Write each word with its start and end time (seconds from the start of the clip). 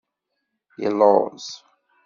Illuẓ. 0.85 1.47